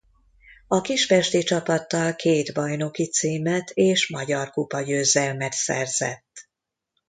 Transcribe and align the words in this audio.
A 0.67 0.81
kispesti 0.81 1.43
csapattal 1.43 2.15
két 2.15 2.53
bajnoki 2.53 3.05
címet 3.07 3.69
és 3.69 4.09
magyar 4.09 4.49
kupa-győzelmet 4.49 5.53
szerzett. 5.53 6.49